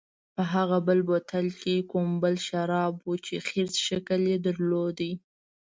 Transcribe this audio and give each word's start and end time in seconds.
په 0.35 0.43
هغه 0.53 0.77
بل 0.87 0.99
بوتل 1.07 1.47
کې 1.61 1.87
کومل 1.91 2.35
شراب 2.47 2.93
و 3.07 3.11
چې 3.25 3.35
خرس 3.47 3.75
شکل 3.87 4.21
یې 4.31 4.37
درلود. 4.47 4.99